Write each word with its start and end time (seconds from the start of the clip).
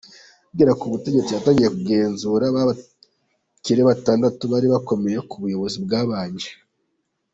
Akigera 0.43 0.73
ku 0.79 0.85
butegetsi 0.93 1.31
yatangiye 1.33 1.69
kugenzura 1.75 2.45
ba 2.55 2.67
bakire 2.69 3.81
batandatu 3.89 4.43
bari 4.51 4.67
bakomeye 4.73 5.17
ku 5.29 5.35
buyobozi 5.41 5.77
bwabanje. 5.85 6.49